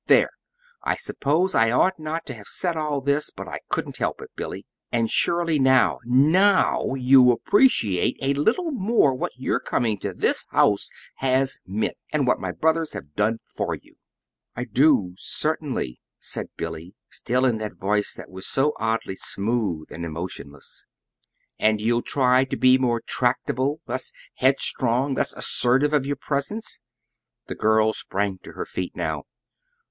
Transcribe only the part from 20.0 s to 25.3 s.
emotionless. "And you'll try to be more tractable, less headstrong,